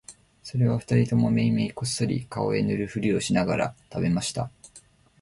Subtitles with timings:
[0.41, 4.49] それは二人ともめいめいこっそり顔へ塗るふりをしながら喰べました